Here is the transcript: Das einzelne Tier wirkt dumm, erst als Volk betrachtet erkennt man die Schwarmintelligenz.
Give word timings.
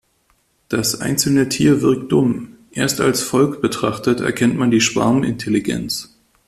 Das 0.67 0.99
einzelne 0.99 1.47
Tier 1.47 1.83
wirkt 1.83 2.11
dumm, 2.11 2.55
erst 2.71 3.01
als 3.01 3.21
Volk 3.21 3.61
betrachtet 3.61 4.19
erkennt 4.19 4.57
man 4.57 4.71
die 4.71 4.81
Schwarmintelligenz. 4.81 6.17